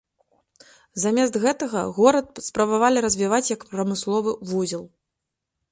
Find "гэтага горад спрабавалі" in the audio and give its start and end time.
1.43-3.05